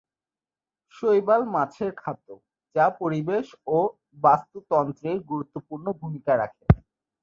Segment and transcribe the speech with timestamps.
[0.93, 2.27] শৈবাল মাছের খাদ্য,
[2.75, 3.77] যা পরিবেশ ও
[4.23, 6.65] বাস্তুতন্ত্রে গুরুত্বপূর্ণ ভুমিকা রাখে।